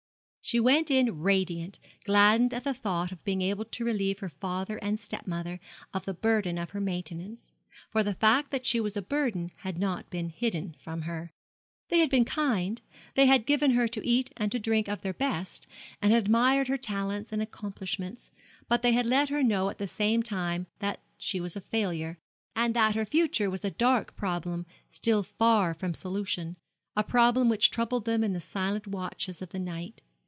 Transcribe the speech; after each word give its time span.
She 0.43 0.59
went 0.59 0.89
in 0.91 1.19
radiant, 1.19 1.79
gladdened 2.03 2.53
at 2.53 2.65
the 2.65 2.73
thought 2.73 3.11
of 3.13 3.23
being 3.23 3.41
able 3.43 3.63
to 3.63 3.85
relieve 3.85 4.19
her 4.19 4.27
father 4.27 4.77
and 4.79 4.99
step 4.99 5.25
mother 5.25 5.61
of 5.93 6.03
the 6.03 6.15
burden 6.15 6.57
of 6.57 6.71
her 6.71 6.81
maintenance; 6.81 7.51
for 7.89 8.03
the 8.03 8.15
fact 8.15 8.49
that 8.51 8.65
she 8.65 8.81
was 8.81 8.97
a 8.97 9.01
burden 9.03 9.51
had 9.57 9.77
not 9.77 10.09
been 10.09 10.27
hidden 10.29 10.75
from 10.83 11.03
her. 11.03 11.31
They 11.87 11.99
had 11.99 12.09
been 12.09 12.25
kind; 12.25 12.81
they 13.13 13.27
had 13.27 13.45
given 13.45 13.71
her 13.71 13.87
to 13.89 14.05
eat 14.05 14.33
and 14.35 14.51
to 14.51 14.59
drink 14.59 14.89
of 14.89 15.01
their 15.03 15.13
best, 15.13 15.67
and 16.01 16.11
had 16.11 16.23
admired 16.25 16.67
her 16.67 16.77
talents 16.77 17.31
and 17.31 17.41
accomplishments; 17.41 18.31
but 18.67 18.81
they 18.81 18.91
had 18.91 19.05
let 19.05 19.29
her 19.29 19.43
know 19.43 19.69
at 19.69 19.77
the 19.77 19.87
same 19.87 20.21
time 20.21 20.65
that 20.79 20.99
she 21.17 21.39
was 21.39 21.55
a 21.55 21.61
failure, 21.61 22.17
and 22.55 22.73
that 22.73 22.95
her 22.95 23.05
future 23.05 23.49
was 23.49 23.63
a 23.63 23.71
dark 23.71 24.17
problem 24.17 24.65
still 24.89 25.23
far 25.23 25.73
from 25.75 25.93
solution 25.93 26.57
a 26.97 27.03
problem 27.03 27.47
which 27.47 27.69
troubled 27.69 28.03
them 28.05 28.23
in 28.23 28.33
the 28.33 28.41
silent 28.41 28.87
watches 28.87 29.41
of 29.41 29.49
the 29.49 29.59
night. 29.59 30.01